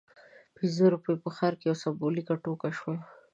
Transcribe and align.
پنځه 0.55 0.85
روپۍ 0.93 1.15
په 1.23 1.29
ښار 1.35 1.53
کې 1.59 1.65
یوه 1.69 1.81
سمبولیکه 1.83 2.35
ټوکه 2.43 2.69
شوه. 2.77 2.93